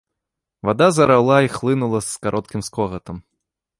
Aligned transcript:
Вада 0.69 0.87
зараўла 0.97 1.37
і 1.47 1.51
хлынула 1.57 1.99
з 2.09 2.27
кароткім 2.27 2.61
скогатам. 2.69 3.17